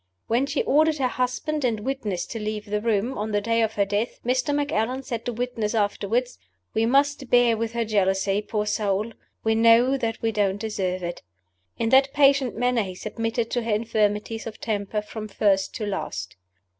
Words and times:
When 0.25 0.47
she 0.47 0.63
ordered 0.63 0.97
her 0.97 1.07
husband 1.07 1.63
and 1.63 1.81
witness 1.81 2.25
to 2.25 2.39
leave 2.39 2.65
the 2.65 2.81
room, 2.81 3.19
on 3.19 3.33
the 3.33 3.39
day 3.39 3.61
of 3.61 3.73
her 3.73 3.85
death, 3.85 4.19
Mr. 4.25 4.51
Macallan 4.51 5.03
said 5.03 5.25
to 5.25 5.31
witness 5.31 5.75
afterward, 5.75 6.27
"We 6.73 6.87
must 6.87 7.29
bear 7.29 7.55
with 7.55 7.73
her 7.73 7.85
jealousy, 7.85 8.41
poor 8.41 8.65
soul: 8.65 9.11
we 9.43 9.53
know 9.53 9.97
that 9.99 10.19
we 10.19 10.31
don't 10.31 10.57
deserve 10.57 11.03
it." 11.03 11.21
In 11.77 11.89
that 11.89 12.13
patient 12.13 12.57
manner 12.57 12.81
he 12.81 12.95
submitted 12.95 13.51
to 13.51 13.61
her 13.61 13.75
infirmities 13.75 14.47
of 14.47 14.59
temper 14.59 15.03
from 15.03 15.27
first 15.27 15.75
to 15.75 15.85
last. 15.85 16.35